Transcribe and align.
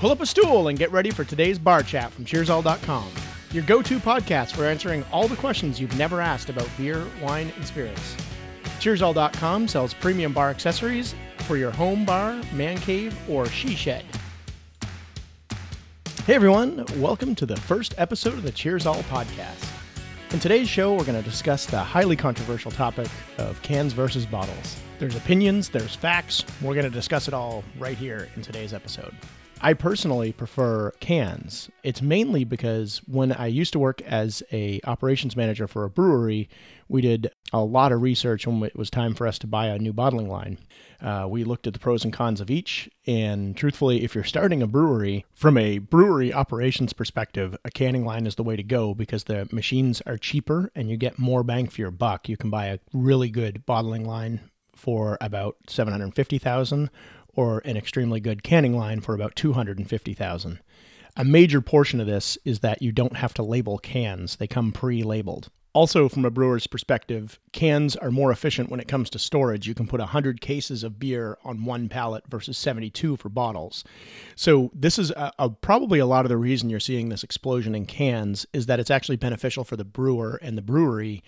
Pull 0.00 0.12
up 0.12 0.22
a 0.22 0.26
stool 0.26 0.68
and 0.68 0.78
get 0.78 0.90
ready 0.92 1.10
for 1.10 1.24
today's 1.24 1.58
bar 1.58 1.82
chat 1.82 2.10
from 2.10 2.24
CheersAll.com, 2.24 3.10
your 3.52 3.62
go 3.64 3.82
to 3.82 3.98
podcast 3.98 4.52
for 4.52 4.64
answering 4.64 5.04
all 5.12 5.28
the 5.28 5.36
questions 5.36 5.78
you've 5.78 5.94
never 5.98 6.22
asked 6.22 6.48
about 6.48 6.70
beer, 6.78 7.06
wine, 7.20 7.52
and 7.54 7.66
spirits. 7.66 8.16
CheersAll.com 8.78 9.68
sells 9.68 9.92
premium 9.92 10.32
bar 10.32 10.48
accessories 10.48 11.14
for 11.40 11.58
your 11.58 11.70
home 11.70 12.06
bar, 12.06 12.42
man 12.54 12.78
cave, 12.78 13.14
or 13.28 13.44
she 13.44 13.74
shed. 13.74 14.06
Hey 16.24 16.34
everyone, 16.34 16.86
welcome 16.96 17.34
to 17.34 17.44
the 17.44 17.56
first 17.56 17.92
episode 17.98 18.32
of 18.32 18.42
the 18.42 18.52
Cheers 18.52 18.86
All 18.86 19.02
podcast. 19.02 19.70
In 20.30 20.40
today's 20.40 20.66
show, 20.70 20.94
we're 20.94 21.04
going 21.04 21.22
to 21.22 21.28
discuss 21.28 21.66
the 21.66 21.78
highly 21.78 22.16
controversial 22.16 22.70
topic 22.70 23.08
of 23.36 23.60
cans 23.60 23.92
versus 23.92 24.24
bottles. 24.24 24.76
There's 24.98 25.16
opinions, 25.16 25.68
there's 25.68 25.94
facts. 25.94 26.42
We're 26.62 26.72
going 26.72 26.84
to 26.84 26.90
discuss 26.90 27.28
it 27.28 27.34
all 27.34 27.62
right 27.78 27.98
here 27.98 28.30
in 28.34 28.40
today's 28.40 28.72
episode. 28.72 29.14
I 29.62 29.74
personally 29.74 30.32
prefer 30.32 30.90
cans. 31.00 31.68
It's 31.82 32.00
mainly 32.00 32.44
because 32.44 33.02
when 33.06 33.30
I 33.30 33.46
used 33.46 33.74
to 33.74 33.78
work 33.78 34.00
as 34.02 34.42
a 34.52 34.80
operations 34.84 35.36
manager 35.36 35.68
for 35.68 35.84
a 35.84 35.90
brewery, 35.90 36.48
we 36.88 37.02
did 37.02 37.30
a 37.52 37.62
lot 37.62 37.92
of 37.92 38.00
research 38.00 38.46
when 38.46 38.62
it 38.62 38.76
was 38.76 38.88
time 38.88 39.14
for 39.14 39.26
us 39.26 39.38
to 39.40 39.46
buy 39.46 39.66
a 39.66 39.78
new 39.78 39.92
bottling 39.92 40.30
line. 40.30 40.58
Uh, 41.02 41.26
we 41.28 41.44
looked 41.44 41.66
at 41.66 41.74
the 41.74 41.78
pros 41.78 42.04
and 42.04 42.12
cons 42.12 42.40
of 42.40 42.50
each, 42.50 42.88
and 43.06 43.54
truthfully, 43.54 44.02
if 44.02 44.14
you're 44.14 44.24
starting 44.24 44.62
a 44.62 44.66
brewery, 44.66 45.26
from 45.34 45.58
a 45.58 45.78
brewery 45.78 46.32
operations 46.32 46.94
perspective, 46.94 47.56
a 47.62 47.70
canning 47.70 48.04
line 48.04 48.26
is 48.26 48.36
the 48.36 48.42
way 48.42 48.56
to 48.56 48.62
go 48.62 48.94
because 48.94 49.24
the 49.24 49.46
machines 49.52 50.00
are 50.06 50.16
cheaper 50.16 50.70
and 50.74 50.88
you 50.88 50.96
get 50.96 51.18
more 51.18 51.42
bang 51.42 51.68
for 51.68 51.82
your 51.82 51.90
buck. 51.90 52.30
You 52.30 52.38
can 52.38 52.48
buy 52.48 52.66
a 52.66 52.78
really 52.94 53.28
good 53.28 53.66
bottling 53.66 54.06
line 54.06 54.40
for 54.74 55.18
about 55.20 55.56
750,000 55.68 56.90
or 57.34 57.60
an 57.60 57.76
extremely 57.76 58.20
good 58.20 58.42
canning 58.42 58.76
line 58.76 59.00
for 59.00 59.14
about 59.14 59.36
250,000. 59.36 60.60
A 61.16 61.24
major 61.24 61.60
portion 61.60 62.00
of 62.00 62.06
this 62.06 62.38
is 62.44 62.60
that 62.60 62.82
you 62.82 62.92
don't 62.92 63.16
have 63.16 63.34
to 63.34 63.42
label 63.42 63.78
cans. 63.78 64.36
They 64.36 64.46
come 64.46 64.72
pre-labeled. 64.72 65.50
Also, 65.72 66.08
from 66.08 66.24
a 66.24 66.30
brewer's 66.30 66.66
perspective, 66.66 67.38
cans 67.52 67.94
are 67.94 68.10
more 68.10 68.32
efficient 68.32 68.70
when 68.70 68.80
it 68.80 68.88
comes 68.88 69.08
to 69.10 69.20
storage. 69.20 69.68
You 69.68 69.74
can 69.74 69.86
put 69.86 70.00
100 70.00 70.40
cases 70.40 70.82
of 70.82 70.98
beer 70.98 71.38
on 71.44 71.64
one 71.64 71.88
pallet 71.88 72.24
versus 72.28 72.58
72 72.58 73.16
for 73.16 73.28
bottles. 73.28 73.84
So, 74.34 74.72
this 74.74 74.98
is 74.98 75.12
a, 75.12 75.32
a, 75.38 75.48
probably 75.48 76.00
a 76.00 76.06
lot 76.06 76.24
of 76.24 76.28
the 76.28 76.36
reason 76.36 76.70
you're 76.70 76.80
seeing 76.80 77.08
this 77.08 77.22
explosion 77.22 77.76
in 77.76 77.86
cans 77.86 78.46
is 78.52 78.66
that 78.66 78.80
it's 78.80 78.90
actually 78.90 79.16
beneficial 79.16 79.62
for 79.62 79.76
the 79.76 79.84
brewer 79.84 80.40
and 80.42 80.58
the 80.58 80.62
brewery 80.62 81.22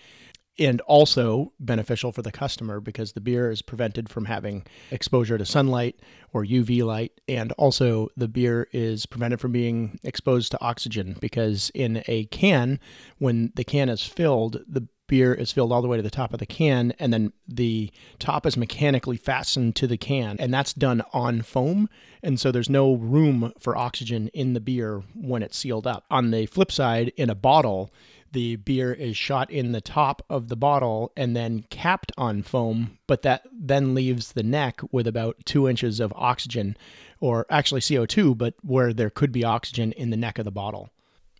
and 0.59 0.81
also 0.81 1.53
beneficial 1.59 2.11
for 2.11 2.21
the 2.21 2.31
customer 2.31 2.79
because 2.79 3.13
the 3.13 3.21
beer 3.21 3.49
is 3.49 3.61
prevented 3.61 4.09
from 4.09 4.25
having 4.25 4.65
exposure 4.91 5.37
to 5.37 5.45
sunlight 5.45 5.99
or 6.31 6.45
UV 6.45 6.83
light. 6.83 7.19
And 7.27 7.51
also, 7.53 8.09
the 8.15 8.27
beer 8.27 8.67
is 8.71 9.05
prevented 9.05 9.39
from 9.39 9.51
being 9.51 9.99
exposed 10.03 10.51
to 10.51 10.61
oxygen 10.61 11.17
because 11.19 11.71
in 11.73 12.03
a 12.07 12.25
can, 12.25 12.79
when 13.17 13.51
the 13.55 13.63
can 13.63 13.89
is 13.89 14.03
filled, 14.03 14.59
the 14.67 14.87
beer 15.07 15.33
is 15.33 15.51
filled 15.51 15.71
all 15.71 15.81
the 15.81 15.87
way 15.87 15.97
to 15.97 16.03
the 16.03 16.09
top 16.09 16.33
of 16.33 16.39
the 16.39 16.45
can, 16.45 16.93
and 16.97 17.13
then 17.13 17.33
the 17.47 17.91
top 18.19 18.45
is 18.45 18.57
mechanically 18.57 19.17
fastened 19.17 19.75
to 19.75 19.85
the 19.85 19.97
can, 19.97 20.37
and 20.39 20.53
that's 20.53 20.73
done 20.73 21.03
on 21.13 21.41
foam. 21.41 21.89
And 22.21 22.39
so 22.39 22.51
there's 22.51 22.69
no 22.69 22.93
room 22.93 23.53
for 23.59 23.75
oxygen 23.75 24.29
in 24.29 24.53
the 24.53 24.59
beer 24.59 25.03
when 25.13 25.43
it's 25.43 25.57
sealed 25.57 25.85
up. 25.85 26.05
On 26.09 26.31
the 26.31 26.45
flip 26.45 26.71
side, 26.71 27.11
in 27.17 27.29
a 27.29 27.35
bottle, 27.35 27.93
the 28.33 28.57
beer 28.57 28.91
is 28.91 29.15
shot 29.15 29.49
in 29.49 29.71
the 29.71 29.81
top 29.81 30.23
of 30.29 30.49
the 30.49 30.55
bottle 30.55 31.11
and 31.15 31.35
then 31.35 31.65
capped 31.69 32.11
on 32.17 32.43
foam, 32.43 32.97
but 33.07 33.21
that 33.21 33.47
then 33.51 33.95
leaves 33.95 34.33
the 34.33 34.43
neck 34.43 34.81
with 34.91 35.07
about 35.07 35.37
two 35.45 35.69
inches 35.69 35.99
of 35.99 36.13
oxygen, 36.15 36.75
or 37.19 37.45
actually 37.49 37.81
CO2, 37.81 38.37
but 38.37 38.55
where 38.61 38.91
there 38.91 39.09
could 39.09 39.31
be 39.31 39.43
oxygen 39.43 39.91
in 39.93 40.09
the 40.09 40.17
neck 40.17 40.37
of 40.37 40.45
the 40.45 40.51
bottle. 40.51 40.89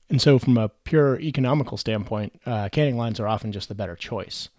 And 0.10 0.22
so, 0.22 0.38
from 0.38 0.58
a 0.58 0.70
pure 0.70 1.20
economical 1.20 1.78
standpoint, 1.78 2.40
uh, 2.46 2.70
canning 2.70 2.98
lines 2.98 3.20
are 3.20 3.28
often 3.28 3.52
just 3.52 3.68
the 3.68 3.76
better 3.76 3.96
choice. 3.96 4.50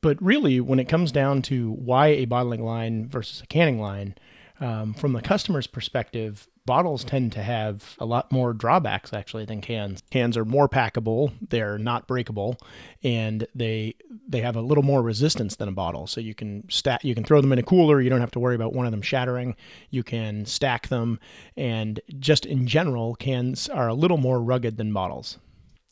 But 0.00 0.20
really, 0.22 0.60
when 0.60 0.78
it 0.78 0.88
comes 0.88 1.12
down 1.12 1.42
to 1.42 1.72
why 1.72 2.08
a 2.08 2.24
bottling 2.24 2.64
line 2.64 3.06
versus 3.06 3.42
a 3.42 3.46
canning 3.46 3.78
line, 3.78 4.14
um, 4.60 4.94
from 4.94 5.12
the 5.12 5.20
customer's 5.20 5.66
perspective, 5.66 6.48
bottles 6.66 7.04
tend 7.04 7.32
to 7.32 7.42
have 7.42 7.96
a 7.98 8.04
lot 8.04 8.30
more 8.30 8.52
drawbacks 8.52 9.12
actually 9.12 9.44
than 9.44 9.60
cans. 9.60 10.02
Cans 10.10 10.36
are 10.36 10.44
more 10.44 10.68
packable, 10.68 11.32
they're 11.48 11.78
not 11.78 12.06
breakable, 12.06 12.56
and 13.02 13.46
they 13.54 13.94
they 14.28 14.40
have 14.40 14.56
a 14.56 14.60
little 14.60 14.84
more 14.84 15.02
resistance 15.02 15.56
than 15.56 15.68
a 15.68 15.72
bottle. 15.72 16.06
So 16.06 16.20
you 16.20 16.34
can 16.34 16.68
stack 16.70 17.04
you 17.04 17.14
can 17.14 17.24
throw 17.24 17.40
them 17.40 17.52
in 17.52 17.58
a 17.58 17.62
cooler, 17.62 18.00
you 18.00 18.10
don't 18.10 18.20
have 18.20 18.30
to 18.32 18.40
worry 18.40 18.54
about 18.54 18.72
one 18.72 18.86
of 18.86 18.92
them 18.92 19.02
shattering. 19.02 19.56
You 19.90 20.02
can 20.02 20.46
stack 20.46 20.88
them 20.88 21.18
and 21.56 22.00
just 22.18 22.46
in 22.46 22.66
general, 22.66 23.14
cans 23.14 23.68
are 23.68 23.88
a 23.88 23.94
little 23.94 24.18
more 24.18 24.40
rugged 24.40 24.76
than 24.76 24.92
bottles. 24.92 25.38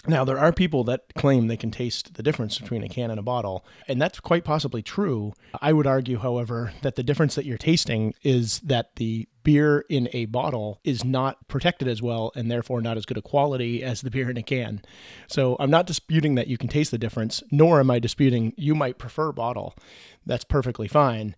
Now, 0.07 0.25
there 0.25 0.39
are 0.39 0.53
people 0.53 0.85
that 0.85 1.13
claim 1.17 1.49
they 1.49 1.57
can 1.57 1.73
taste 1.73 2.15
the 2.15 2.23
difference 2.23 2.59
between 2.59 2.85
a 2.85 2.89
can 2.89 3.11
and 3.11 3.19
a 3.19 3.23
bottle, 3.23 3.65
and 3.89 4.01
that's 4.01 4.21
quite 4.21 4.45
possibly 4.45 4.81
true. 4.81 5.33
I 5.61 5.73
would 5.73 5.89
argue, 5.89 6.19
however, 6.19 6.73
that 6.83 6.95
the 6.95 7.03
difference 7.03 7.35
that 7.35 7.45
you're 7.45 7.59
tasting 7.59 8.15
is 8.23 8.61
that 8.61 8.95
the 8.97 9.29
beer 9.43 9.85
in 9.89 10.09
a 10.13 10.27
bottle 10.27 10.79
is 10.85 11.05
not 11.05 11.49
protected 11.49 11.89
as 11.89 12.01
well 12.01 12.31
and 12.37 12.51
therefore 12.51 12.81
not 12.81 12.97
as 12.97 13.07
good 13.07 13.17
a 13.17 13.23
quality 13.23 13.83
as 13.83 14.03
the 14.03 14.11
beer 14.11 14.31
in 14.31 14.37
a 14.37 14.43
can. 14.43 14.83
So 15.27 15.57
I'm 15.59 15.71
not 15.71 15.87
disputing 15.87 16.37
that 16.37 16.49
you 16.49 16.59
can 16.59 16.69
taste 16.69 16.91
the 16.91 16.99
difference, 16.99 17.43
nor 17.51 17.81
am 17.81 17.91
I 17.91 17.99
disputing 17.99 18.53
you 18.57 18.75
might 18.75 18.99
prefer 18.99 19.33
bottle. 19.33 19.75
That's 20.25 20.45
perfectly 20.45 20.87
fine 20.87 21.35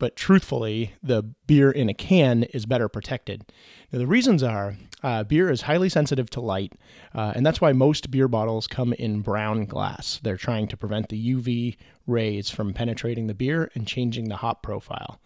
but 0.00 0.16
truthfully, 0.16 0.94
the 1.02 1.22
beer 1.46 1.70
in 1.70 1.88
a 1.88 1.94
can 1.94 2.42
is 2.44 2.66
better 2.66 2.88
protected. 2.88 3.44
Now, 3.92 4.00
the 4.00 4.06
reasons 4.06 4.42
are 4.42 4.76
uh, 5.02 5.24
beer 5.24 5.50
is 5.50 5.62
highly 5.62 5.88
sensitive 5.88 6.28
to 6.30 6.40
light, 6.40 6.72
uh, 7.14 7.32
and 7.36 7.46
that's 7.46 7.60
why 7.60 7.72
most 7.72 8.10
beer 8.10 8.26
bottles 8.26 8.66
come 8.66 8.92
in 8.94 9.20
brown 9.20 9.66
glass. 9.66 10.18
They're 10.22 10.36
trying 10.36 10.68
to 10.68 10.76
prevent 10.76 11.10
the 11.10 11.34
UV 11.34 11.76
rays 12.06 12.50
from 12.50 12.72
penetrating 12.72 13.26
the 13.26 13.34
beer 13.34 13.70
and 13.74 13.86
changing 13.86 14.28
the 14.28 14.36
hop 14.36 14.62
profile. 14.62 15.20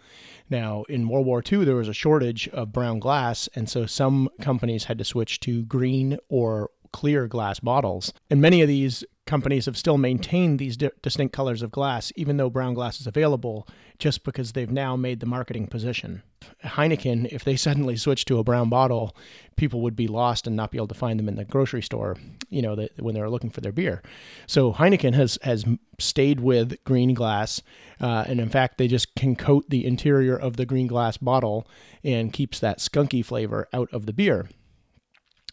Now, 0.50 0.82
in 0.88 1.08
World 1.08 1.26
War 1.26 1.42
II, 1.50 1.64
there 1.64 1.76
was 1.76 1.88
a 1.88 1.94
shortage 1.94 2.48
of 2.48 2.72
brown 2.72 2.98
glass, 2.98 3.48
and 3.54 3.70
so 3.70 3.86
some 3.86 4.28
companies 4.40 4.84
had 4.84 4.98
to 4.98 5.04
switch 5.04 5.40
to 5.40 5.62
green 5.62 6.18
or 6.28 6.70
clear 6.92 7.26
glass 7.26 7.60
bottles. 7.60 8.12
And 8.28 8.40
many 8.40 8.60
of 8.60 8.68
these 8.68 9.04
companies 9.26 9.66
have 9.66 9.76
still 9.76 9.98
maintained 9.98 10.58
these 10.58 10.76
di- 10.76 10.90
distinct 11.02 11.34
colors 11.34 11.62
of 11.62 11.70
glass, 11.70 12.12
even 12.16 12.36
though 12.36 12.50
brown 12.50 12.74
glass 12.74 13.00
is 13.00 13.06
available, 13.06 13.66
just 13.98 14.24
because 14.24 14.52
they've 14.52 14.70
now 14.70 14.96
made 14.96 15.20
the 15.20 15.26
marketing 15.26 15.66
position. 15.66 16.22
Heineken, 16.62 17.32
if 17.32 17.42
they 17.42 17.56
suddenly 17.56 17.96
switched 17.96 18.28
to 18.28 18.38
a 18.38 18.44
brown 18.44 18.68
bottle, 18.68 19.16
people 19.56 19.80
would 19.80 19.96
be 19.96 20.08
lost 20.08 20.46
and 20.46 20.54
not 20.54 20.70
be 20.70 20.78
able 20.78 20.88
to 20.88 20.94
find 20.94 21.18
them 21.18 21.28
in 21.28 21.36
the 21.36 21.44
grocery 21.44 21.82
store, 21.82 22.16
you 22.50 22.60
know, 22.60 22.76
the, 22.76 22.90
when 22.98 23.14
they're 23.14 23.30
looking 23.30 23.50
for 23.50 23.62
their 23.62 23.72
beer. 23.72 24.02
So 24.46 24.72
Heineken 24.72 25.14
has 25.14 25.38
has 25.42 25.64
stayed 25.98 26.40
with 26.40 26.82
green 26.84 27.14
glass, 27.14 27.62
uh, 28.00 28.24
and 28.26 28.40
in 28.40 28.50
fact, 28.50 28.76
they 28.76 28.88
just 28.88 29.14
can 29.14 29.36
coat 29.36 29.70
the 29.70 29.86
interior 29.86 30.36
of 30.36 30.56
the 30.56 30.66
green 30.66 30.86
glass 30.86 31.16
bottle 31.16 31.66
and 32.02 32.32
keeps 32.32 32.60
that 32.60 32.78
skunky 32.78 33.24
flavor 33.24 33.68
out 33.72 33.88
of 33.92 34.04
the 34.04 34.12
beer 34.12 34.48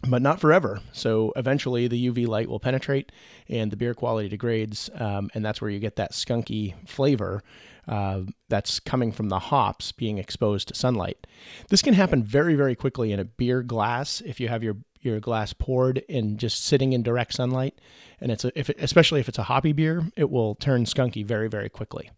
but 0.08 0.22
not 0.22 0.40
forever. 0.40 0.82
So 0.92 1.32
eventually 1.36 1.88
the 1.88 2.10
UV 2.10 2.28
light 2.28 2.50
will 2.50 2.60
penetrate 2.60 3.12
and 3.48 3.72
the 3.72 3.78
beer 3.78 3.94
quality 3.94 4.30
degrades. 4.30 4.90
Um, 4.96 5.30
and 5.34 5.46
that's 5.46 5.62
where 5.62 5.70
you 5.70 5.80
get 5.80 5.96
that 5.98 6.14
skunky 6.14 6.74
flavor 6.88 7.44
uh, 7.88 8.22
that's 8.50 8.80
coming 8.80 9.12
from 9.12 9.30
the 9.30 9.40
hops 9.40 9.92
being 9.92 10.18
exposed 10.18 10.68
to 10.70 10.76
sunlight. 10.76 11.28
This 11.70 11.82
can 11.82 11.94
happen 11.94 12.24
very, 12.24 12.56
very 12.56 12.76
quickly 12.76 13.12
in 13.12 13.20
a 13.20 13.26
beer 13.26 13.64
glass 13.64 14.22
if 14.22 14.40
you 14.40 14.48
have 14.48 14.64
your 14.64 14.78
your 15.04 15.20
glass 15.20 15.52
poured 15.52 16.04
and 16.10 16.38
just 16.38 16.64
sitting 16.64 16.94
in 16.94 17.02
direct 17.02 17.34
sunlight. 17.34 17.80
And 18.20 18.32
it's 18.32 18.46
a, 18.46 18.58
if 18.58 18.70
it, 18.70 18.78
especially 18.80 19.20
if 19.20 19.28
it's 19.28 19.40
a 19.40 19.44
hoppy 19.44 19.74
beer, 19.74 20.04
it 20.16 20.30
will 20.30 20.54
turn 20.54 20.86
skunky 20.86 21.26
very, 21.26 21.50
very 21.50 21.70
quickly. 21.70 22.12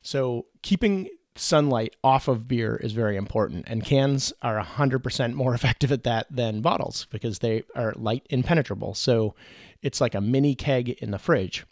So 0.00 0.46
keeping 0.62 1.10
sunlight 1.38 1.96
off 2.02 2.28
of 2.28 2.48
beer 2.48 2.76
is 2.76 2.92
very 2.92 3.16
important, 3.16 3.64
and 3.68 3.84
cans 3.84 4.32
are 4.42 4.62
100% 4.62 5.34
more 5.34 5.54
effective 5.56 5.92
at 5.92 6.04
that 6.04 6.26
than 6.30 6.60
bottles 6.60 7.06
because 7.10 7.38
they 7.38 7.64
are 7.74 7.92
light 7.96 8.26
impenetrable. 8.30 8.94
So 8.94 9.34
it's 9.82 10.00
like 10.00 10.14
a 10.14 10.20
mini 10.20 10.54
keg 10.54 10.90
in 10.90 11.10
the 11.10 11.18
fridge. 11.18 11.64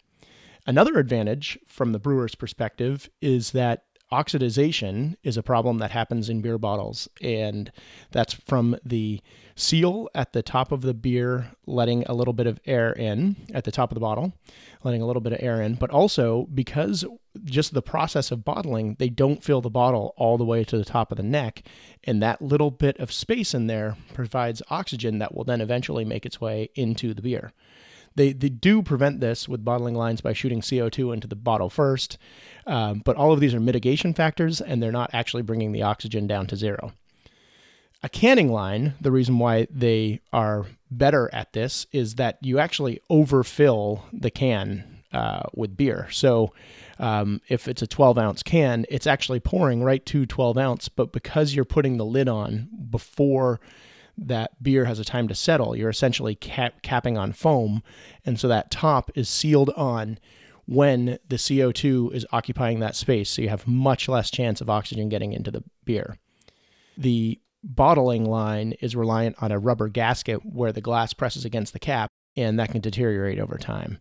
Another 0.65 0.99
advantage 0.99 1.57
from 1.65 1.93
the 1.93 1.99
brewer's 1.99 2.35
perspective 2.35 3.09
is 3.21 3.51
that 3.51 3.83
oxidization 4.11 5.15
is 5.23 5.37
a 5.37 5.43
problem 5.43 5.79
that 5.79 5.91
happens 5.91 6.29
in 6.29 6.41
beer 6.41 6.57
bottles, 6.57 7.09
and 7.21 7.71
that's 8.11 8.33
from 8.33 8.77
the 8.85 9.21
seal 9.55 10.07
at 10.13 10.33
the 10.33 10.43
top 10.43 10.71
of 10.71 10.81
the 10.81 10.93
beer 10.93 11.51
letting 11.65 12.03
a 12.03 12.13
little 12.13 12.33
bit 12.33 12.47
of 12.47 12.59
air 12.65 12.93
in 12.93 13.35
at 13.53 13.63
the 13.63 13.71
top 13.71 13.91
of 13.91 13.95
the 13.95 14.01
bottle, 14.01 14.33
letting 14.83 15.01
a 15.01 15.05
little 15.05 15.21
bit 15.21 15.33
of 15.33 15.39
air 15.41 15.61
in, 15.61 15.75
but 15.75 15.89
also 15.89 16.47
because 16.53 17.03
just 17.43 17.73
the 17.73 17.81
process 17.81 18.31
of 18.31 18.45
bottling, 18.45 18.95
they 18.99 19.09
don't 19.09 19.43
fill 19.43 19.61
the 19.61 19.69
bottle 19.69 20.13
all 20.17 20.37
the 20.37 20.45
way 20.45 20.63
to 20.63 20.77
the 20.77 20.85
top 20.85 21.11
of 21.11 21.17
the 21.17 21.23
neck, 21.23 21.63
and 22.03 22.21
that 22.21 22.41
little 22.41 22.71
bit 22.71 22.97
of 22.99 23.11
space 23.11 23.53
in 23.53 23.67
there 23.67 23.97
provides 24.13 24.61
oxygen 24.69 25.19
that 25.19 25.33
will 25.35 25.43
then 25.43 25.61
eventually 25.61 26.05
make 26.05 26.25
its 26.25 26.39
way 26.39 26.69
into 26.75 27.13
the 27.13 27.21
beer. 27.21 27.51
They, 28.17 28.33
they 28.33 28.49
do 28.49 28.81
prevent 28.81 29.19
this 29.19 29.47
with 29.47 29.63
bottling 29.63 29.93
lines 29.93 30.21
by 30.21 30.33
shooting 30.33 30.61
CO2 30.61 31.13
into 31.13 31.27
the 31.27 31.35
bottle 31.35 31.69
first, 31.69 32.17
um, 32.65 33.03
but 33.05 33.15
all 33.15 33.31
of 33.31 33.39
these 33.39 33.53
are 33.53 33.59
mitigation 33.59 34.15
factors 34.15 34.59
and 34.59 34.81
they're 34.81 34.91
not 34.91 35.11
actually 35.13 35.43
bringing 35.43 35.71
the 35.71 35.83
oxygen 35.83 36.25
down 36.25 36.47
to 36.47 36.55
zero. 36.55 36.93
A 38.01 38.09
canning 38.09 38.51
line, 38.51 38.95
the 38.99 39.11
reason 39.11 39.37
why 39.37 39.67
they 39.69 40.21
are 40.33 40.65
better 40.89 41.29
at 41.31 41.53
this 41.53 41.85
is 41.91 42.15
that 42.15 42.39
you 42.41 42.57
actually 42.57 42.99
overfill 43.07 44.03
the 44.11 44.31
can 44.31 45.03
uh, 45.13 45.43
with 45.53 45.77
beer. 45.77 46.07
So 46.11 46.53
um, 46.97 47.41
if 47.49 47.67
it's 47.67 47.83
a 47.83 47.87
12 47.87 48.17
ounce 48.17 48.41
can, 48.41 48.85
it's 48.89 49.07
actually 49.07 49.39
pouring 49.39 49.83
right 49.83 50.03
to 50.07 50.25
12 50.25 50.57
ounce, 50.57 50.89
but 50.89 51.11
because 51.11 51.53
you're 51.53 51.65
putting 51.65 51.97
the 51.97 52.05
lid 52.05 52.27
on 52.27 52.67
before 52.89 53.59
that 54.17 54.61
beer 54.61 54.85
has 54.85 54.99
a 54.99 55.05
time 55.05 55.27
to 55.27 55.35
settle, 55.35 55.75
you're 55.75 55.89
essentially 55.89 56.35
cap- 56.35 56.81
capping 56.81 57.17
on 57.17 57.31
foam. 57.31 57.83
And 58.25 58.39
so 58.39 58.47
that 58.47 58.71
top 58.71 59.11
is 59.15 59.29
sealed 59.29 59.69
on 59.71 60.19
when 60.65 61.17
the 61.29 61.37
CO2 61.37 62.13
is 62.13 62.25
occupying 62.31 62.79
that 62.79 62.95
space. 62.95 63.29
So 63.29 63.41
you 63.41 63.49
have 63.49 63.67
much 63.67 64.09
less 64.09 64.29
chance 64.29 64.59
of 64.59 64.69
oxygen 64.69 65.09
getting 65.09 65.33
into 65.33 65.51
the 65.51 65.63
beer. 65.85 66.17
The 66.97 67.39
bottling 67.63 68.25
line 68.25 68.73
is 68.81 68.95
reliant 68.95 69.35
on 69.41 69.51
a 69.51 69.59
rubber 69.59 69.87
gasket 69.87 70.45
where 70.45 70.71
the 70.71 70.81
glass 70.81 71.13
presses 71.13 71.45
against 71.45 71.73
the 71.73 71.79
cap, 71.79 72.09
and 72.35 72.59
that 72.59 72.71
can 72.71 72.81
deteriorate 72.81 73.39
over 73.39 73.57
time. 73.57 73.97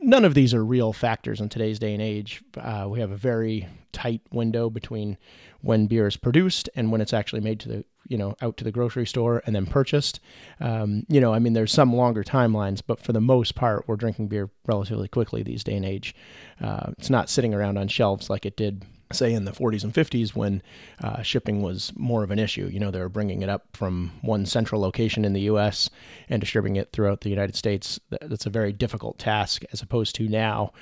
None 0.00 0.24
of 0.24 0.34
these 0.34 0.54
are 0.54 0.64
real 0.64 0.92
factors 0.92 1.40
in 1.40 1.48
today's 1.48 1.78
day 1.78 1.92
and 1.92 2.02
age. 2.02 2.42
Uh, 2.56 2.86
we 2.88 3.00
have 3.00 3.10
a 3.10 3.16
very 3.16 3.66
tight 3.92 4.20
window 4.30 4.70
between 4.70 5.18
when 5.60 5.86
beer 5.86 6.06
is 6.06 6.16
produced 6.16 6.68
and 6.74 6.92
when 6.92 7.00
it's 7.00 7.12
actually 7.12 7.40
made 7.40 7.60
to 7.60 7.68
the 7.68 7.84
you 8.08 8.16
know 8.16 8.34
out 8.42 8.56
to 8.56 8.64
the 8.64 8.72
grocery 8.72 9.06
store 9.06 9.42
and 9.44 9.54
then 9.56 9.66
purchased. 9.66 10.20
Um, 10.60 11.04
you 11.08 11.20
know, 11.20 11.34
I 11.34 11.38
mean, 11.38 11.52
there's 11.52 11.72
some 11.72 11.94
longer 11.94 12.22
timelines, 12.22 12.82
but 12.86 13.00
for 13.00 13.12
the 13.12 13.20
most 13.20 13.54
part, 13.54 13.88
we're 13.88 13.96
drinking 13.96 14.28
beer 14.28 14.50
relatively 14.66 15.08
quickly 15.08 15.42
these 15.42 15.64
day 15.64 15.74
and 15.74 15.84
age. 15.84 16.14
Uh, 16.60 16.92
it's 16.98 17.10
not 17.10 17.28
sitting 17.28 17.54
around 17.54 17.76
on 17.76 17.88
shelves 17.88 18.30
like 18.30 18.46
it 18.46 18.56
did 18.56 18.84
say 19.12 19.32
in 19.32 19.44
the 19.44 19.52
40s 19.52 19.84
and 19.84 19.92
50s 19.92 20.34
when 20.34 20.62
uh, 21.02 21.22
shipping 21.22 21.62
was 21.62 21.92
more 21.96 22.22
of 22.22 22.30
an 22.30 22.38
issue. 22.38 22.66
You 22.66 22.80
know, 22.80 22.90
they 22.90 23.00
were 23.00 23.08
bringing 23.08 23.42
it 23.42 23.48
up 23.48 23.66
from 23.72 24.12
one 24.22 24.46
central 24.46 24.80
location 24.80 25.24
in 25.24 25.32
the 25.32 25.42
U.S. 25.42 25.90
and 26.28 26.40
distributing 26.40 26.76
it 26.76 26.92
throughout 26.92 27.20
the 27.20 27.30
United 27.30 27.56
States. 27.56 28.00
That's 28.10 28.46
a 28.46 28.50
very 28.50 28.72
difficult 28.72 29.18
task 29.18 29.62
as 29.72 29.82
opposed 29.82 30.14
to 30.16 30.28
now. 30.28 30.72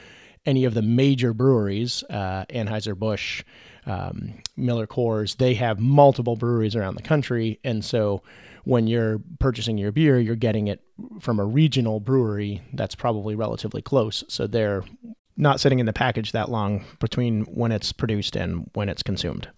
Any 0.47 0.65
of 0.65 0.73
the 0.73 0.83
major 0.83 1.35
breweries, 1.35 2.03
uh, 2.09 2.47
Anheuser-Busch, 2.49 3.43
um, 3.85 4.35
Miller 4.57 4.87
Coors, 4.87 5.37
they 5.37 5.55
have 5.55 5.79
multiple 5.79 6.37
breweries 6.37 6.75
around 6.75 6.95
the 6.95 7.03
country. 7.03 7.61
And 7.63 7.85
so 7.85 8.23
when 8.65 8.87
you're 8.87 9.21
purchasing 9.39 9.79
your 9.79 9.93
beer, 9.93 10.19
you're 10.19 10.37
getting 10.37 10.69
it 10.69 10.81
from 11.21 11.39
a 11.39 11.45
regional 11.45 12.01
brewery 12.01 12.63
that's 12.73 12.95
probably 12.95 13.35
relatively 13.35 13.83
close. 13.83 14.25
So 14.29 14.47
they're 14.47 14.83
not 15.41 15.59
sitting 15.59 15.79
in 15.79 15.87
the 15.87 15.93
package 15.93 16.33
that 16.33 16.51
long 16.51 16.85
between 17.01 17.43
when 17.45 17.73
it's 17.73 17.93
produced 17.93 18.37
and 18.37 18.71
when 18.75 18.89
it's 18.89 19.03
consumed. 19.03 19.49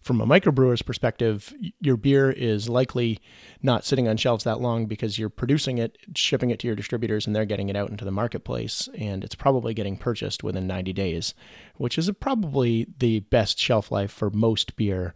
From 0.00 0.20
a 0.22 0.26
microbrewer's 0.26 0.80
perspective, 0.80 1.52
your 1.78 1.98
beer 1.98 2.30
is 2.30 2.70
likely 2.70 3.18
not 3.62 3.84
sitting 3.84 4.08
on 4.08 4.16
shelves 4.16 4.44
that 4.44 4.60
long 4.60 4.86
because 4.86 5.18
you're 5.18 5.28
producing 5.28 5.76
it, 5.76 5.98
shipping 6.14 6.48
it 6.48 6.58
to 6.60 6.66
your 6.66 6.76
distributors, 6.76 7.26
and 7.26 7.36
they're 7.36 7.44
getting 7.44 7.68
it 7.68 7.76
out 7.76 7.90
into 7.90 8.06
the 8.06 8.10
marketplace. 8.10 8.88
And 8.96 9.22
it's 9.22 9.34
probably 9.34 9.74
getting 9.74 9.98
purchased 9.98 10.42
within 10.42 10.66
90 10.66 10.94
days, 10.94 11.34
which 11.76 11.98
is 11.98 12.10
probably 12.18 12.86
the 12.98 13.20
best 13.20 13.58
shelf 13.58 13.90
life 13.92 14.10
for 14.10 14.30
most 14.30 14.74
beer, 14.76 15.12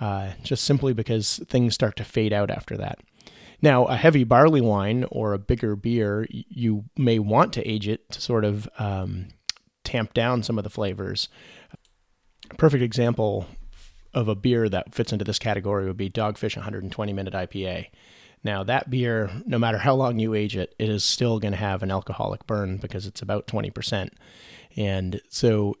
uh, 0.00 0.32
just 0.42 0.64
simply 0.64 0.94
because 0.94 1.40
things 1.46 1.74
start 1.74 1.94
to 1.96 2.04
fade 2.04 2.32
out 2.32 2.50
after 2.50 2.76
that. 2.76 2.98
Now, 3.64 3.86
a 3.86 3.96
heavy 3.96 4.24
barley 4.24 4.60
wine 4.60 5.06
or 5.10 5.32
a 5.32 5.38
bigger 5.38 5.74
beer, 5.74 6.26
you 6.28 6.84
may 6.98 7.18
want 7.18 7.54
to 7.54 7.66
age 7.66 7.88
it 7.88 8.10
to 8.10 8.20
sort 8.20 8.44
of 8.44 8.68
um, 8.78 9.28
tamp 9.84 10.12
down 10.12 10.42
some 10.42 10.58
of 10.58 10.64
the 10.64 10.70
flavors. 10.70 11.30
A 12.50 12.56
perfect 12.56 12.82
example 12.82 13.46
of 14.12 14.28
a 14.28 14.34
beer 14.34 14.68
that 14.68 14.94
fits 14.94 15.14
into 15.14 15.24
this 15.24 15.38
category 15.38 15.86
would 15.86 15.96
be 15.96 16.10
Dogfish 16.10 16.56
120 16.56 17.14
minute 17.14 17.32
IPA. 17.32 17.86
Now, 18.44 18.64
that 18.64 18.90
beer, 18.90 19.30
no 19.46 19.58
matter 19.58 19.78
how 19.78 19.94
long 19.94 20.18
you 20.18 20.34
age 20.34 20.58
it, 20.58 20.74
it 20.78 20.90
is 20.90 21.02
still 21.02 21.38
going 21.38 21.52
to 21.52 21.58
have 21.58 21.82
an 21.82 21.90
alcoholic 21.90 22.46
burn 22.46 22.76
because 22.76 23.06
it's 23.06 23.22
about 23.22 23.46
20%. 23.46 24.10
And 24.76 25.22
so 25.30 25.76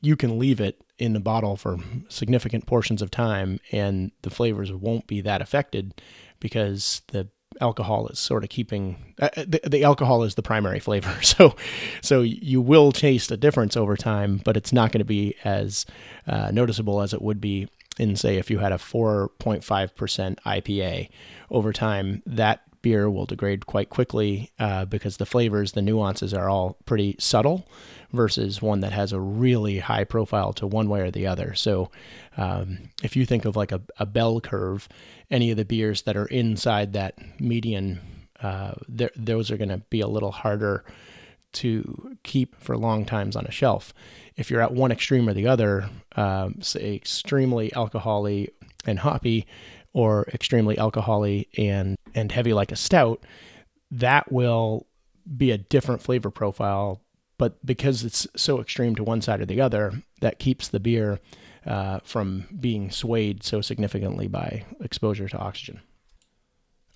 you 0.00 0.14
can 0.14 0.38
leave 0.38 0.60
it 0.60 0.84
in 1.00 1.14
the 1.14 1.20
bottle 1.20 1.56
for 1.56 1.78
significant 2.08 2.66
portions 2.66 3.02
of 3.02 3.10
time 3.10 3.58
and 3.72 4.12
the 4.22 4.30
flavors 4.30 4.72
won't 4.72 5.08
be 5.08 5.20
that 5.22 5.42
affected 5.42 6.00
because 6.40 7.02
the 7.08 7.28
alcohol 7.60 8.08
is 8.08 8.18
sort 8.18 8.42
of 8.42 8.50
keeping 8.50 9.14
uh, 9.20 9.28
uh, 9.36 9.44
the, 9.46 9.60
the 9.64 9.84
alcohol 9.84 10.24
is 10.24 10.34
the 10.34 10.42
primary 10.42 10.80
flavor. 10.80 11.14
So 11.22 11.54
so 12.02 12.22
you 12.22 12.60
will 12.60 12.92
taste 12.92 13.30
a 13.30 13.36
difference 13.36 13.76
over 13.76 13.96
time 13.96 14.40
but 14.44 14.56
it's 14.56 14.72
not 14.72 14.92
going 14.92 15.00
to 15.00 15.04
be 15.04 15.36
as 15.44 15.86
uh, 16.26 16.50
noticeable 16.52 17.00
as 17.00 17.14
it 17.14 17.22
would 17.22 17.40
be 17.40 17.68
in 17.98 18.16
say 18.16 18.36
if 18.36 18.50
you 18.50 18.58
had 18.58 18.72
a 18.72 18.76
4.5% 18.76 20.36
ipa 20.40 21.08
over 21.50 21.72
time 21.72 22.22
that 22.26 22.62
beer 22.84 23.10
will 23.10 23.26
degrade 23.26 23.66
quite 23.66 23.88
quickly 23.88 24.52
uh, 24.60 24.84
because 24.84 25.16
the 25.16 25.26
flavors 25.26 25.72
the 25.72 25.82
nuances 25.82 26.32
are 26.32 26.48
all 26.48 26.76
pretty 26.84 27.16
subtle 27.18 27.66
versus 28.12 28.62
one 28.62 28.80
that 28.80 28.92
has 28.92 29.12
a 29.12 29.18
really 29.18 29.78
high 29.78 30.04
profile 30.04 30.52
to 30.52 30.66
one 30.66 30.88
way 30.88 31.00
or 31.00 31.10
the 31.10 31.26
other 31.26 31.54
so 31.54 31.90
um, 32.36 32.78
if 33.02 33.16
you 33.16 33.26
think 33.26 33.44
of 33.44 33.56
like 33.56 33.72
a, 33.72 33.80
a 33.98 34.06
bell 34.06 34.40
curve 34.40 34.88
any 35.30 35.50
of 35.50 35.56
the 35.56 35.64
beers 35.64 36.02
that 36.02 36.16
are 36.16 36.26
inside 36.26 36.92
that 36.92 37.14
median, 37.40 38.00
uh, 38.40 38.74
those 38.88 39.50
are 39.50 39.56
going 39.56 39.68
to 39.68 39.78
be 39.90 40.00
a 40.00 40.06
little 40.06 40.30
harder 40.30 40.84
to 41.52 42.16
keep 42.24 42.60
for 42.60 42.76
long 42.76 43.04
times 43.04 43.36
on 43.36 43.46
a 43.46 43.50
shelf. 43.50 43.94
If 44.36 44.50
you're 44.50 44.62
at 44.62 44.72
one 44.72 44.92
extreme 44.92 45.28
or 45.28 45.34
the 45.34 45.46
other, 45.46 45.88
um, 46.16 46.60
say 46.60 46.94
extremely 46.94 47.70
alcoholy 47.70 48.48
and 48.86 48.98
hoppy, 48.98 49.46
or 49.94 50.26
extremely 50.34 50.76
alcoholy 50.76 51.48
and 51.56 51.96
and 52.14 52.30
heavy 52.30 52.52
like 52.52 52.70
a 52.70 52.76
stout, 52.76 53.24
that 53.90 54.30
will 54.30 54.86
be 55.36 55.50
a 55.50 55.58
different 55.58 56.02
flavor 56.02 56.30
profile. 56.30 57.00
But 57.38 57.64
because 57.64 58.04
it's 58.04 58.26
so 58.36 58.60
extreme 58.60 58.94
to 58.96 59.04
one 59.04 59.22
side 59.22 59.40
or 59.40 59.46
the 59.46 59.60
other, 59.60 60.02
that 60.20 60.38
keeps 60.38 60.68
the 60.68 60.78
beer 60.78 61.18
uh, 61.66 62.00
from 62.04 62.46
being 62.60 62.90
swayed 62.90 63.42
so 63.42 63.60
significantly 63.60 64.28
by 64.28 64.64
exposure 64.80 65.28
to 65.28 65.38
oxygen. 65.38 65.80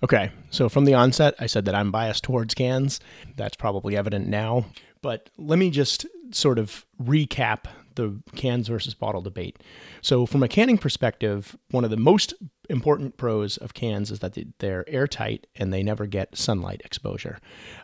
Okay, 0.01 0.31
so 0.49 0.69
from 0.69 0.85
the 0.85 0.93
onset, 0.93 1.35
I 1.39 1.47
said 1.47 1.65
that 1.65 1.75
I'm 1.75 1.91
biased 1.91 2.23
towards 2.23 2.53
cans. 2.53 3.01
That's 3.35 3.57
probably 3.57 3.97
evident 3.97 4.27
now. 4.27 4.65
But 5.01 5.29
let 5.37 5.59
me 5.59 5.69
just 5.69 6.05
sort 6.31 6.57
of 6.57 6.85
recap 7.01 7.65
the 7.99 8.21
cans 8.35 8.67
versus 8.67 8.93
bottle 8.93 9.21
debate. 9.21 9.57
So, 10.01 10.25
from 10.25 10.43
a 10.43 10.47
canning 10.47 10.77
perspective, 10.77 11.57
one 11.71 11.83
of 11.83 11.89
the 11.89 11.97
most 11.97 12.33
important 12.69 13.17
pros 13.17 13.57
of 13.57 13.73
cans 13.73 14.11
is 14.11 14.19
that 14.19 14.37
they're 14.59 14.87
airtight 14.87 15.47
and 15.55 15.73
they 15.73 15.83
never 15.83 16.05
get 16.05 16.37
sunlight 16.37 16.81
exposure. 16.85 17.39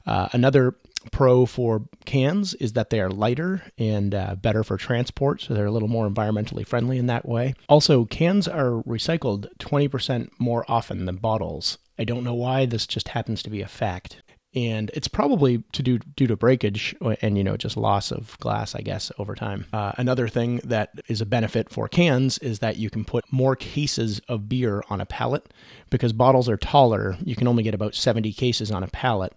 Uh, 0.06 0.30
another 0.32 0.76
pro 1.12 1.46
for 1.46 1.88
cans 2.06 2.54
is 2.56 2.74
that 2.74 2.90
they 2.90 3.00
are 3.00 3.10
lighter 3.10 3.64
and 3.78 4.16
uh, 4.16 4.36
better 4.36 4.64
for 4.64 4.78
transport, 4.78 5.42
so 5.42 5.54
they're 5.54 5.66
a 5.66 5.72
little 5.72 5.88
more 5.88 6.10
environmentally 6.10 6.66
friendly 6.66 6.98
in 6.98 7.08
that 7.08 7.28
way. 7.28 7.54
Also, 7.68 8.06
cans 8.06 8.48
are 8.48 8.84
recycled 8.84 9.48
20% 9.60 10.30
more 10.40 10.66
often 10.68 11.06
than 11.06 11.18
bottles. 11.18 11.78
I 11.98 12.04
don't 12.04 12.24
know 12.24 12.34
why, 12.34 12.66
this 12.66 12.88
just 12.88 13.10
happens 13.10 13.42
to 13.44 13.50
be 13.50 13.62
a 13.62 13.68
fact 13.68 14.22
and 14.56 14.90
it's 14.94 15.08
probably 15.08 15.64
to 15.74 15.84
do 15.84 16.00
due 16.16 16.28
to 16.28 16.36
breakage 16.36 16.96
and 17.22 17.38
you 17.38 17.44
know 17.44 17.58
just 17.58 17.78
loss 17.78 18.12
of 18.12 18.38
glass 18.40 18.74
i 18.76 18.82
guess 18.82 19.12
over 19.18 19.36
time. 19.36 19.66
Uh, 19.74 19.92
another 19.98 20.28
thing 20.28 20.62
that 20.64 20.92
is 21.08 21.22
a 21.22 21.26
benefit 21.26 21.70
for 21.70 21.88
cans 21.88 22.38
is 22.40 22.60
that 22.60 22.78
you 22.78 22.90
can 22.90 23.04
put 23.04 23.32
more 23.32 23.56
cases 23.56 24.22
of 24.28 24.48
beer 24.48 24.84
on 24.90 25.02
a 25.02 25.06
pallet 25.06 25.54
because 25.90 26.14
bottles 26.14 26.50
are 26.50 26.58
taller. 26.58 27.18
You 27.24 27.36
can 27.36 27.48
only 27.48 27.64
get 27.64 27.74
about 27.74 27.96
70 27.96 28.32
cases 28.34 28.72
on 28.72 28.84
a 28.84 28.88
pallet 28.88 29.34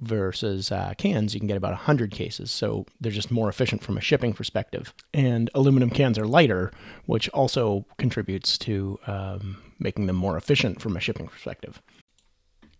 versus 0.00 0.72
uh, 0.72 0.94
cans. 0.98 1.34
You 1.34 1.40
can 1.40 1.46
get 1.46 1.56
about 1.56 1.72
100 1.72 2.10
cases 2.10 2.50
so 2.50 2.86
they're 3.00 3.12
just 3.12 3.30
more 3.30 3.48
efficient 3.48 3.82
from 3.82 3.96
a 3.96 4.00
shipping 4.00 4.32
perspective. 4.32 4.92
And 5.14 5.50
aluminum 5.54 5.90
cans 5.90 6.18
are 6.18 6.26
lighter 6.26 6.72
which 7.06 7.28
also 7.30 7.84
contributes 7.98 8.58
to 8.58 8.98
um, 9.06 9.62
making 9.78 10.06
them 10.06 10.16
more 10.16 10.36
efficient 10.36 10.80
from 10.80 10.96
a 10.96 11.00
shipping 11.00 11.28
perspective 11.28 11.80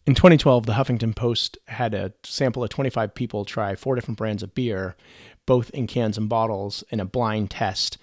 in 0.08 0.14
2012, 0.14 0.64
the 0.64 0.72
Huffington 0.72 1.14
Post 1.14 1.58
had 1.66 1.92
a 1.92 2.14
sample 2.22 2.64
of 2.64 2.70
25 2.70 3.14
people 3.14 3.44
try 3.44 3.74
four 3.74 3.94
different 3.94 4.16
brands 4.16 4.42
of 4.42 4.54
beer, 4.54 4.96
both 5.44 5.68
in 5.72 5.86
cans 5.86 6.16
and 6.16 6.30
bottles, 6.30 6.82
in 6.88 6.98
a 6.98 7.04
blind 7.04 7.50
test, 7.50 7.98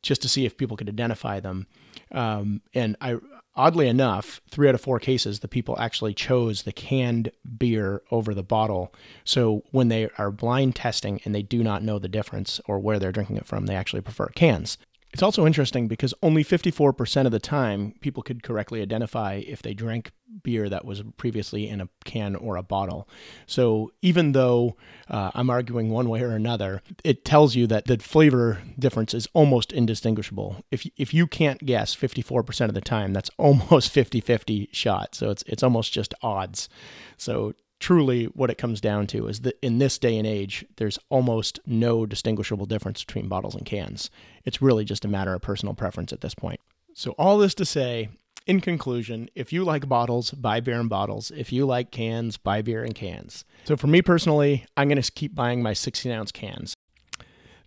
just 0.00 0.22
to 0.22 0.28
see 0.28 0.46
if 0.46 0.56
people 0.56 0.76
could 0.76 0.88
identify 0.88 1.40
them. 1.40 1.66
Um, 2.12 2.60
and 2.74 2.96
I, 3.00 3.16
oddly 3.56 3.88
enough, 3.88 4.40
three 4.48 4.68
out 4.68 4.76
of 4.76 4.80
four 4.80 5.00
cases, 5.00 5.40
the 5.40 5.48
people 5.48 5.76
actually 5.80 6.14
chose 6.14 6.62
the 6.62 6.70
canned 6.70 7.32
beer 7.58 8.02
over 8.12 8.34
the 8.34 8.44
bottle. 8.44 8.94
So 9.24 9.64
when 9.72 9.88
they 9.88 10.10
are 10.16 10.30
blind 10.30 10.76
testing 10.76 11.20
and 11.24 11.34
they 11.34 11.42
do 11.42 11.64
not 11.64 11.82
know 11.82 11.98
the 11.98 12.06
difference 12.06 12.60
or 12.66 12.78
where 12.78 13.00
they're 13.00 13.10
drinking 13.10 13.36
it 13.36 13.46
from, 13.46 13.66
they 13.66 13.74
actually 13.74 14.02
prefer 14.02 14.28
cans. 14.28 14.78
It's 15.12 15.22
also 15.22 15.46
interesting 15.46 15.88
because 15.88 16.12
only 16.22 16.44
54% 16.44 17.24
of 17.26 17.32
the 17.32 17.38
time 17.38 17.94
people 18.00 18.22
could 18.22 18.42
correctly 18.42 18.82
identify 18.82 19.34
if 19.46 19.62
they 19.62 19.72
drank 19.72 20.12
beer 20.42 20.68
that 20.68 20.84
was 20.84 21.02
previously 21.16 21.68
in 21.68 21.80
a 21.80 21.88
can 22.04 22.36
or 22.36 22.56
a 22.56 22.62
bottle. 22.62 23.08
So 23.46 23.90
even 24.02 24.32
though 24.32 24.76
uh, 25.08 25.30
I'm 25.34 25.48
arguing 25.48 25.88
one 25.88 26.10
way 26.10 26.20
or 26.20 26.32
another, 26.32 26.82
it 27.04 27.24
tells 27.24 27.54
you 27.54 27.66
that 27.68 27.86
the 27.86 27.98
flavor 27.98 28.60
difference 28.78 29.14
is 29.14 29.26
almost 29.32 29.72
indistinguishable. 29.72 30.62
If, 30.70 30.86
if 30.98 31.14
you 31.14 31.26
can't 31.26 31.64
guess 31.64 31.96
54% 31.96 32.68
of 32.68 32.74
the 32.74 32.80
time, 32.82 33.14
that's 33.14 33.30
almost 33.38 33.90
50 33.90 34.20
50 34.20 34.68
shot. 34.72 35.14
So 35.14 35.30
it's, 35.30 35.42
it's 35.46 35.62
almost 35.62 35.92
just 35.92 36.14
odds. 36.22 36.68
So 37.16 37.54
truly 37.80 38.24
what 38.26 38.50
it 38.50 38.58
comes 38.58 38.80
down 38.80 39.06
to 39.08 39.28
is 39.28 39.40
that 39.40 39.58
in 39.62 39.78
this 39.78 39.98
day 39.98 40.16
and 40.16 40.26
age, 40.26 40.64
there's 40.76 40.98
almost 41.08 41.60
no 41.66 42.06
distinguishable 42.06 42.66
difference 42.66 43.04
between 43.04 43.28
bottles 43.28 43.54
and 43.54 43.64
cans. 43.64 44.10
It's 44.44 44.62
really 44.62 44.84
just 44.84 45.04
a 45.04 45.08
matter 45.08 45.34
of 45.34 45.42
personal 45.42 45.74
preference 45.74 46.12
at 46.12 46.20
this 46.20 46.34
point. 46.34 46.60
So, 46.94 47.12
all 47.12 47.38
this 47.38 47.54
to 47.54 47.64
say, 47.64 48.08
in 48.46 48.60
conclusion, 48.60 49.28
if 49.34 49.52
you 49.52 49.62
like 49.62 49.88
bottles, 49.88 50.30
buy 50.32 50.60
beer 50.60 50.80
in 50.80 50.88
bottles. 50.88 51.30
If 51.30 51.52
you 51.52 51.66
like 51.66 51.90
cans, 51.90 52.36
buy 52.36 52.62
beer 52.62 52.82
in 52.82 52.92
cans. 52.92 53.44
So, 53.64 53.76
for 53.76 53.86
me 53.86 54.02
personally, 54.02 54.64
I'm 54.76 54.88
going 54.88 55.00
to 55.00 55.12
keep 55.12 55.34
buying 55.34 55.62
my 55.62 55.74
16 55.74 56.10
ounce 56.10 56.32
cans. 56.32 56.74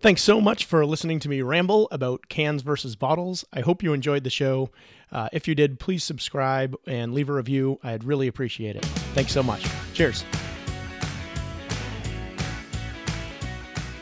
Thanks 0.02 0.22
so 0.22 0.40
much 0.40 0.64
for 0.64 0.84
listening 0.84 1.20
to 1.20 1.28
me 1.28 1.42
ramble 1.42 1.86
about 1.92 2.28
cans 2.28 2.62
versus 2.62 2.96
bottles. 2.96 3.44
I 3.52 3.60
hope 3.60 3.84
you 3.84 3.92
enjoyed 3.92 4.24
the 4.24 4.30
show. 4.30 4.70
Uh, 5.12 5.28
if 5.32 5.46
you 5.46 5.54
did, 5.54 5.78
please 5.78 6.02
subscribe 6.02 6.74
and 6.88 7.14
leave 7.14 7.28
a 7.28 7.32
review. 7.32 7.78
I'd 7.84 8.02
really 8.02 8.26
appreciate 8.26 8.74
it. 8.74 8.84
Thanks 9.14 9.30
so 9.30 9.44
much. 9.44 9.64
Cheers. 9.94 10.24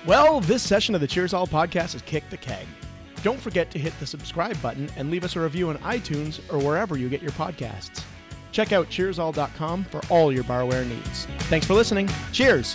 Well, 0.06 0.40
this 0.40 0.62
session 0.62 0.94
of 0.94 1.02
the 1.02 1.06
Cheers 1.06 1.34
All 1.34 1.46
podcast 1.46 1.92
has 1.92 2.00
kicked 2.00 2.30
the 2.30 2.38
keg. 2.38 2.66
Don't 3.22 3.38
forget 3.38 3.70
to 3.72 3.78
hit 3.78 3.92
the 4.00 4.06
subscribe 4.06 4.60
button 4.62 4.88
and 4.96 5.10
leave 5.10 5.22
us 5.22 5.36
a 5.36 5.40
review 5.40 5.68
on 5.68 5.76
iTunes 5.78 6.40
or 6.50 6.64
wherever 6.64 6.96
you 6.96 7.10
get 7.10 7.20
your 7.20 7.32
podcasts. 7.32 8.02
Check 8.52 8.72
out 8.72 8.88
cheersall.com 8.88 9.84
for 9.84 10.00
all 10.08 10.32
your 10.32 10.44
barware 10.44 10.88
needs. 10.88 11.26
Thanks 11.50 11.66
for 11.66 11.74
listening. 11.74 12.08
Cheers. 12.32 12.74